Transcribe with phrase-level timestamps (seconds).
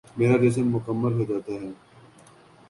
[0.17, 1.69] میرا جسم مکمل ہو جاتا ہے۔